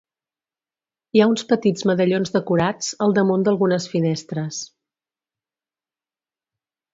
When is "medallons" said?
1.89-2.33